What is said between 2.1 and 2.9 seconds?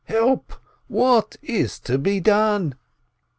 done?"